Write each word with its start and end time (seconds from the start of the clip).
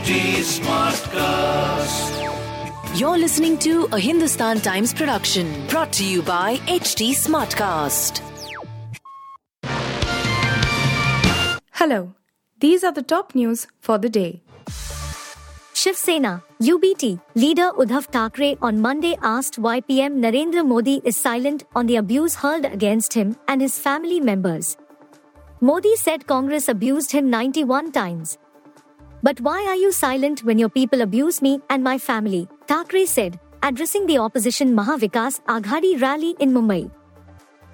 HT 0.00 0.40
Smartcast. 0.56 2.12
You're 2.98 3.18
listening 3.18 3.58
to 3.58 3.86
a 3.92 3.98
Hindustan 3.98 4.60
Times 4.60 4.94
production 4.94 5.66
brought 5.66 5.92
to 5.92 6.04
you 6.04 6.22
by 6.22 6.56
HT 6.68 7.10
Smartcast. 7.10 8.22
Hello, 11.72 12.14
these 12.60 12.82
are 12.82 12.92
the 12.92 13.02
top 13.02 13.34
news 13.34 13.66
for 13.80 13.98
the 13.98 14.08
day. 14.08 14.40
Shiv 15.74 15.96
Sena, 15.96 16.42
UBT, 16.62 17.20
leader 17.34 17.70
Uddhav 17.72 18.06
Thackeray 18.06 18.56
on 18.62 18.80
Monday 18.80 19.18
asked 19.22 19.58
why 19.58 19.82
PM 19.82 20.22
Narendra 20.22 20.66
Modi 20.66 21.02
is 21.04 21.18
silent 21.18 21.64
on 21.74 21.84
the 21.86 21.96
abuse 21.96 22.36
hurled 22.36 22.64
against 22.64 23.12
him 23.12 23.36
and 23.48 23.60
his 23.60 23.78
family 23.78 24.18
members. 24.18 24.78
Modi 25.60 25.94
said 25.96 26.26
Congress 26.26 26.70
abused 26.70 27.12
him 27.12 27.28
91 27.28 27.92
times. 27.92 28.38
But 29.22 29.40
why 29.40 29.64
are 29.66 29.76
you 29.76 29.92
silent 29.92 30.44
when 30.44 30.58
your 30.58 30.70
people 30.70 31.02
abuse 31.02 31.42
me 31.42 31.60
and 31.68 31.84
my 31.84 31.98
family? 31.98 32.48
Thackeray 32.66 33.06
said, 33.06 33.38
addressing 33.62 34.06
the 34.06 34.18
opposition 34.18 34.74
Mahavikas 34.74 35.40
Aghadi 35.44 36.00
rally 36.00 36.34
in 36.38 36.52
Mumbai. 36.52 36.90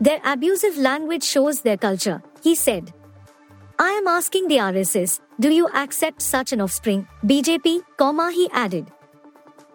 Their 0.00 0.20
abusive 0.24 0.76
language 0.78 1.22
shows 1.22 1.60
their 1.60 1.76
culture, 1.76 2.22
he 2.42 2.54
said. 2.54 2.92
I 3.78 3.90
am 3.90 4.06
asking 4.06 4.48
the 4.48 4.56
RSS, 4.56 5.20
do 5.40 5.50
you 5.50 5.68
accept 5.68 6.22
such 6.22 6.52
an 6.52 6.60
offspring, 6.60 7.06
BJP, 7.26 7.82
comma, 7.98 8.30
he 8.32 8.48
added. 8.52 8.90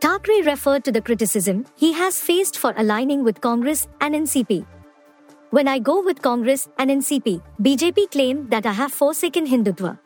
Thackeray 0.02 0.42
referred 0.42 0.84
to 0.86 0.92
the 0.92 1.02
criticism 1.02 1.66
he 1.76 1.94
has 1.94 2.20
faced 2.20 2.58
for 2.58 2.74
aligning 2.78 3.24
with 3.24 3.42
Congress 3.42 3.88
and 4.02 4.16
NCP. 4.16 4.66
When 5.52 5.68
I 5.68 5.80
go 5.80 6.02
with 6.02 6.22
Congress 6.22 6.70
and 6.78 6.90
NCP, 6.90 7.42
BJP 7.62 8.12
claim 8.12 8.48
that 8.50 8.66
I 8.66 8.72
have 8.72 8.94
forsaken 8.94 9.46
Hindutva. 9.46 10.00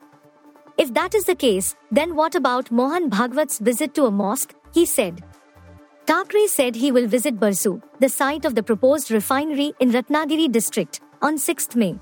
If 0.76 0.92
that 0.94 1.14
is 1.14 1.24
the 1.24 1.36
case, 1.36 1.76
then 1.92 2.16
what 2.16 2.34
about 2.34 2.70
Mohan 2.70 3.08
Bhagwat's 3.08 3.58
visit 3.58 3.94
to 3.94 4.06
a 4.06 4.10
mosque? 4.10 4.54
He 4.72 4.86
said. 4.86 5.22
Thackeray 6.06 6.48
said 6.48 6.74
he 6.74 6.90
will 6.90 7.06
visit 7.06 7.38
Barsu, 7.38 7.80
the 8.00 8.08
site 8.08 8.44
of 8.44 8.54
the 8.54 8.62
proposed 8.62 9.10
refinery 9.10 9.72
in 9.78 9.92
Ratnagiri 9.92 10.50
district, 10.50 11.00
on 11.22 11.36
6th 11.36 11.76
May. 11.76 11.98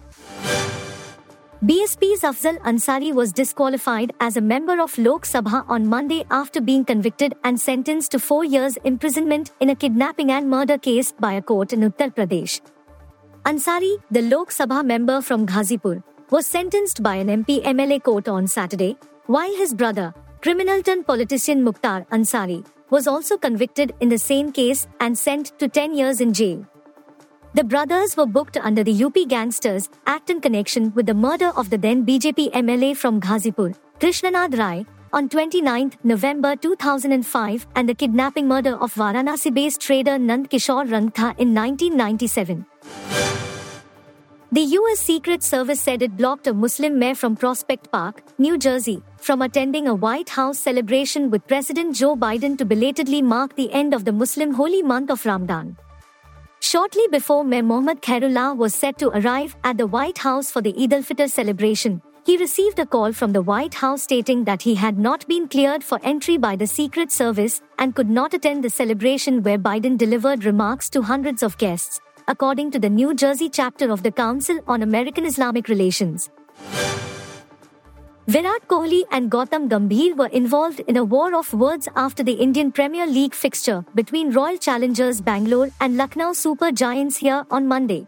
BSP's 1.63 2.23
Afzal 2.23 2.59
Ansari 2.63 3.13
was 3.13 3.31
disqualified 3.33 4.13
as 4.21 4.37
a 4.37 4.41
member 4.41 4.81
of 4.81 4.97
Lok 4.99 5.25
Sabha 5.25 5.65
on 5.69 5.87
Monday 5.87 6.25
after 6.31 6.61
being 6.61 6.85
convicted 6.85 7.35
and 7.45 7.61
sentenced 7.61 8.11
to 8.13 8.19
four 8.19 8.45
years 8.45 8.77
imprisonment 8.85 9.53
in 9.61 9.71
a 9.71 9.77
kidnapping 9.77 10.33
and 10.33 10.51
murder 10.51 10.79
case 10.79 11.13
by 11.13 11.35
a 11.35 11.43
court 11.43 11.73
in 11.73 11.81
Uttar 11.81 12.13
Pradesh. 12.13 12.61
Ansari, 13.45 13.97
the 14.11 14.23
Lok 14.23 14.51
Sabha 14.51 14.85
member 14.85 15.21
from 15.21 15.47
Ghazipur, 15.47 16.03
was 16.33 16.47
sentenced 16.47 17.03
by 17.03 17.17
an 17.17 17.29
MP 17.29 17.63
MLA 17.63 18.03
court 18.03 18.27
on 18.27 18.47
Saturday, 18.47 18.97
while 19.27 19.55
his 19.55 19.75
brother, 19.75 20.15
criminal 20.41 20.83
turned 20.83 21.07
politician 21.07 21.63
Mukhtar 21.63 22.07
Ansari, 22.11 22.65
was 22.89 23.07
also 23.07 23.37
convicted 23.37 23.95
in 24.01 24.09
the 24.09 24.17
same 24.17 24.51
case 24.51 24.87
and 25.01 25.19
sent 25.19 25.53
to 25.59 25.69
10 25.69 25.95
years 25.95 26.23
in 26.23 26.33
jail. 26.33 26.67
The 27.53 27.63
brothers 27.63 28.17
were 28.17 28.25
booked 28.25 28.57
under 28.57 28.83
the 28.83 29.05
UP 29.05 29.15
Gangsters 29.29 29.91
Act 30.07 30.31
in 30.31 30.41
connection 30.41 30.91
with 30.95 31.05
the 31.05 31.13
murder 31.13 31.51
of 31.55 31.69
the 31.69 31.77
then 31.77 32.07
BJP 32.07 32.51
MLA 32.53 32.97
from 32.97 33.21
Ghazipur, 33.21 33.75
Krishnanand 34.01 34.59
Rai, 34.59 34.87
on 35.13 35.29
29 35.29 35.93
November 36.03 36.57
2005 36.57 37.67
and 37.77 37.87
the 37.87 37.95
kidnapping 37.95 38.49
murder 38.49 38.77
of 38.77 38.95
Varanasi 38.95 39.53
based 39.53 39.83
trader 39.83 40.13
Nand 40.13 40.49
Kishore 40.49 40.89
Rangtha 40.89 41.39
in 41.39 41.55
1997. 41.55 42.65
The 44.53 44.77
US 44.79 45.01
Secret 45.01 45.43
Service 45.43 45.81
said 45.81 46.03
it 46.03 46.15
blocked 46.15 46.47
a 46.47 46.53
Muslim 46.53 46.99
mayor 46.99 47.15
from 47.15 47.37
Prospect 47.37 47.91
Park, 47.91 48.23
New 48.37 48.59
Jersey, 48.59 49.03
from 49.17 49.41
attending 49.41 49.89
a 49.89 49.95
White 49.95 50.29
House 50.29 50.59
celebration 50.59 51.31
with 51.31 51.47
President 51.47 51.97
Joe 51.97 52.15
Biden 52.15 52.59
to 52.59 52.67
belatedly 52.67 53.23
mark 53.23 53.57
the 53.57 53.73
end 53.73 53.95
of 53.95 54.05
the 54.05 54.13
Muslim 54.13 54.53
holy 54.53 54.83
month 54.83 55.11
of 55.11 55.25
Ramadan. 55.25 55.79
Shortly 56.61 57.09
before 57.11 57.45
Mayor 57.45 57.63
Mohammad 57.63 58.03
Khairullah 58.03 58.55
was 58.55 58.75
set 58.75 58.99
to 58.99 59.09
arrive 59.21 59.57
at 59.65 59.79
the 59.79 59.87
White 59.87 60.19
House 60.19 60.51
for 60.51 60.61
the 60.61 60.75
Eid 60.79 60.93
al-Fitr 60.93 61.31
celebration, 61.31 62.03
he 62.27 62.37
received 62.37 62.79
a 62.79 62.85
call 62.85 63.11
from 63.15 63.33
the 63.33 63.41
White 63.41 63.73
House 63.73 64.03
stating 64.03 64.45
that 64.45 64.61
he 64.61 64.75
had 64.75 64.99
not 64.99 65.27
been 65.29 65.49
cleared 65.49 65.83
for 65.83 65.99
entry 66.03 66.37
by 66.37 66.57
the 66.57 66.67
Secret 66.67 67.11
Service 67.11 67.63
and 67.79 67.95
could 67.95 68.11
not 68.11 68.35
attend 68.35 68.63
the 68.63 68.69
celebration 68.71 69.43
where 69.43 69.59
Biden 69.59 69.97
delivered 69.97 70.45
remarks 70.45 70.91
to 70.91 71.01
hundreds 71.01 71.43
of 71.43 71.57
guests, 71.57 72.03
according 72.29 72.71
to 72.71 72.79
the 72.79 72.91
New 72.91 73.15
Jersey 73.15 73.49
chapter 73.49 73.91
of 73.91 74.03
the 74.03 74.11
Council 74.11 74.59
on 74.67 74.83
American 74.83 75.25
Islamic 75.25 75.69
Relations. 75.69 76.31
Virat 78.29 78.69
Kohli 78.69 79.03
and 79.11 79.31
Gautam 79.31 79.69
Gambhir 79.69 80.17
were 80.17 80.29
involved 80.29 80.81
in 80.87 80.97
a 80.97 81.05
war 81.05 81.35
of 81.35 81.53
words 81.53 81.89
after 81.97 82.23
the 82.23 82.33
Indian 82.33 82.71
Premier 82.71 83.07
League 83.07 83.35
fixture 83.35 83.85
between 83.95 84.31
Royal 84.31 84.57
Challengers 84.57 85.21
Bangalore 85.21 85.71
and 85.81 85.97
Lucknow 85.97 86.33
Super 86.33 86.71
Giants 86.71 87.17
here 87.17 87.45
on 87.51 87.67
Monday. 87.67 88.07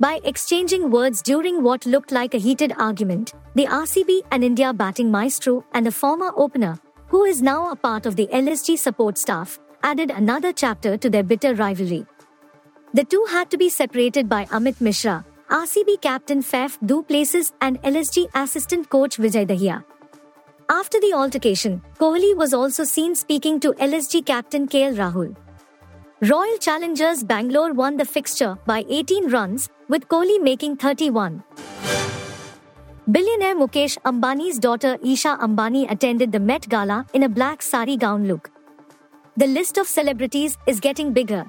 By 0.00 0.20
exchanging 0.24 0.90
words 0.90 1.20
during 1.22 1.62
what 1.62 1.84
looked 1.84 2.12
like 2.12 2.32
a 2.32 2.38
heated 2.38 2.72
argument, 2.78 3.34
the 3.54 3.66
RCB 3.66 4.22
and 4.30 4.42
India 4.42 4.72
batting 4.72 5.10
maestro 5.10 5.64
and 5.72 5.84
the 5.84 5.92
former 5.92 6.32
opener, 6.36 6.78
who 7.08 7.24
is 7.24 7.42
now 7.42 7.70
a 7.70 7.76
part 7.76 8.06
of 8.06 8.16
the 8.16 8.28
LSG 8.28 8.78
support 8.78 9.18
staff, 9.18 9.58
added 9.82 10.10
another 10.10 10.52
chapter 10.52 10.96
to 10.96 11.10
their 11.10 11.22
bitter 11.22 11.54
rivalry. 11.54 12.06
The 12.94 13.04
two 13.04 13.22
had 13.30 13.50
to 13.50 13.58
be 13.58 13.68
separated 13.68 14.30
by 14.30 14.46
Amit 14.46 14.80
Mishra, 14.80 15.22
RCB 15.50 16.00
captain 16.00 16.42
Faf 16.42 16.78
du 16.86 17.02
Plessis 17.02 17.52
and 17.60 17.82
LSG 17.82 18.28
assistant 18.34 18.88
coach 18.88 19.18
Vijay 19.18 19.46
Dahiya. 19.46 19.84
After 20.70 20.98
the 20.98 21.12
altercation, 21.12 21.82
Kohli 21.98 22.34
was 22.34 22.54
also 22.54 22.84
seen 22.84 23.14
speaking 23.14 23.60
to 23.60 23.72
LSG 23.74 24.24
captain 24.24 24.66
KL 24.66 24.96
Rahul. 24.96 25.36
Royal 26.22 26.56
Challengers 26.58 27.22
Bangalore 27.24 27.74
won 27.74 27.98
the 27.98 28.06
fixture 28.06 28.56
by 28.64 28.86
18 28.88 29.28
runs, 29.28 29.68
with 29.88 30.08
Kohli 30.08 30.40
making 30.42 30.76
31. 30.76 31.42
Billionaire 33.10 33.54
Mukesh 33.54 33.98
Ambani's 34.06 34.58
daughter 34.58 34.96
Isha 35.04 35.36
Ambani 35.42 35.90
attended 35.90 36.32
the 36.32 36.40
Met 36.40 36.66
Gala 36.70 37.04
in 37.12 37.24
a 37.24 37.28
black 37.28 37.60
sari 37.60 37.98
gown 37.98 38.26
look. 38.26 38.50
The 39.36 39.46
list 39.46 39.76
of 39.76 39.86
celebrities 39.86 40.56
is 40.66 40.80
getting 40.80 41.12
bigger. 41.12 41.44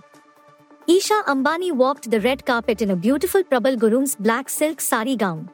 Isha 0.92 1.22
Ambani 1.28 1.72
walked 1.72 2.10
the 2.10 2.20
red 2.20 2.48
carpet 2.48 2.82
in 2.82 2.90
a 2.90 2.96
beautiful 2.96 3.44
Prabal 3.44 3.78
Gurung's 3.78 4.16
black 4.16 4.50
silk 4.50 4.82
sari 4.82 5.16
gown. 5.16 5.52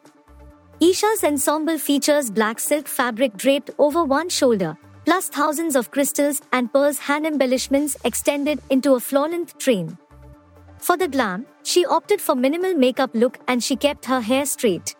Isha's 0.80 1.26
ensemble 1.26 1.78
features 1.78 2.30
black 2.30 2.58
silk 2.58 2.88
fabric 2.88 3.36
draped 3.36 3.70
over 3.78 4.06
one 4.06 4.30
shoulder, 4.30 4.78
plus 5.04 5.28
thousands 5.28 5.76
of 5.76 5.92
crystals 5.92 6.42
and 6.54 6.72
pearls 6.72 7.00
hand 7.00 7.28
embellishments 7.28 7.98
extended 8.06 8.62
into 8.70 8.94
a 8.94 9.02
floor-length 9.02 9.58
train. 9.58 9.98
For 10.78 10.96
the 10.96 11.10
glam, 11.10 11.46
she 11.64 11.86
opted 11.86 12.22
for 12.22 12.34
minimal 12.34 12.74
makeup 12.74 13.10
look 13.14 13.38
and 13.50 13.62
she 13.62 13.76
kept 13.76 14.06
her 14.06 14.22
hair 14.22 14.46
straight. 14.46 14.96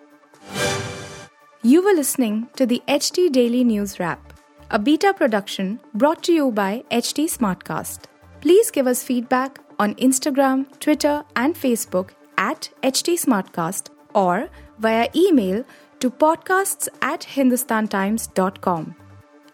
You 1.64 1.82
were 1.82 1.94
listening 1.94 2.50
to 2.58 2.66
the 2.66 2.84
HT 2.90 3.32
Daily 3.32 3.64
News 3.64 4.02
Wrap, 4.02 4.34
a 4.70 4.80
beta 4.80 5.14
production 5.14 5.80
brought 5.94 6.24
to 6.24 6.34
you 6.34 6.52
by 6.52 6.84
HT 6.92 7.30
Smartcast. 7.38 8.10
Please 8.42 8.70
give 8.70 8.86
us 8.86 9.02
feedback 9.02 9.65
on 9.80 9.96
Instagram, 9.96 10.66
Twitter, 10.80 11.24
and 11.36 11.56
Facebook 11.56 12.12
at 12.38 12.70
HT 12.84 13.20
Smartcast 13.20 13.90
or 14.14 14.50
via 14.80 15.08
email 15.16 15.64
to 16.00 16.10
podcasts 16.10 16.88
at 17.02 17.22
hindustantimes.com. 17.22 18.96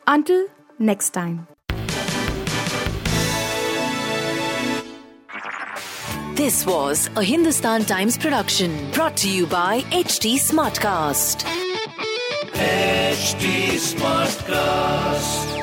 Until 0.08 0.48
next 0.80 1.12
time. 1.12 1.48
This 6.36 6.66
was 6.66 7.08
a 7.16 7.24
Hindustan 7.24 7.86
Times 7.86 8.18
production 8.18 8.90
brought 8.92 9.16
to 9.18 9.30
you 9.30 9.46
by 9.46 9.82
HT 9.92 10.40
Smartcast. 10.40 11.44
HT 12.54 13.78
Smartcast. 13.94 15.61